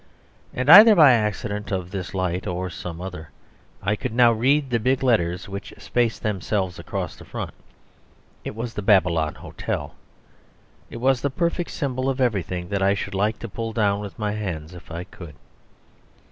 And 0.51 0.67
either 0.67 0.95
by 0.95 1.13
accident 1.13 1.71
of 1.71 1.91
this 1.91 2.15
light 2.15 2.47
or 2.47 2.65
of 2.65 2.73
some 2.73 2.99
other, 2.99 3.29
I 3.83 3.95
could 3.95 4.15
now 4.15 4.31
read 4.31 4.71
the 4.71 4.79
big 4.79 5.03
letters 5.03 5.47
which 5.47 5.75
spaced 5.77 6.23
themselves 6.23 6.79
across 6.79 7.15
the 7.15 7.23
front; 7.23 7.51
it 8.43 8.55
was 8.55 8.73
the 8.73 8.81
Babylon 8.81 9.35
Hotel. 9.35 9.93
It 10.89 10.97
was 10.97 11.21
the 11.21 11.29
perfect 11.29 11.69
symbol 11.69 12.09
of 12.09 12.19
everything 12.19 12.69
that 12.69 12.81
I 12.81 12.95
should 12.95 13.13
like 13.13 13.37
to 13.45 13.47
pull 13.47 13.73
down 13.73 13.99
with 13.99 14.17
my 14.17 14.31
hands 14.31 14.73
if 14.73 14.89
I 14.89 15.03
could. 15.03 15.35